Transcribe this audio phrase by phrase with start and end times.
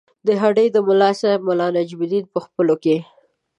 [0.27, 2.97] د هډې د ملاصاحب ملا نجم الدین په ځپلو کې.